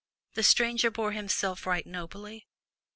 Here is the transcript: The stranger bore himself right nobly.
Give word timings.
The 0.33 0.41
stranger 0.41 0.89
bore 0.89 1.11
himself 1.11 1.67
right 1.67 1.85
nobly. 1.85 2.47